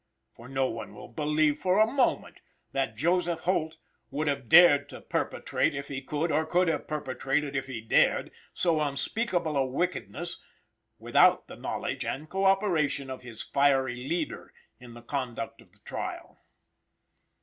[0.33, 2.39] For no one will believe, for a moment,
[2.71, 3.77] that Joseph Holt
[4.09, 8.31] would have dared to perpetrate, if he could, or could have perpetrated, if he dared,
[8.51, 10.41] so unspeakable a wickedness,
[10.97, 16.41] without the knowledge and coöperation of his fiery leader in the conduct of the trial.